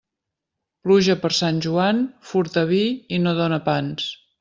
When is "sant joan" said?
1.41-2.03